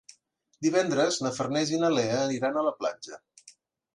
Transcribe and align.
Divendres 0.67 1.19
na 1.25 1.33
Farners 1.35 1.75
i 1.75 1.81
na 1.83 1.93
Lea 1.97 2.23
iran 2.39 2.57
a 2.57 2.63
la 2.69 2.75
platja. 2.83 3.21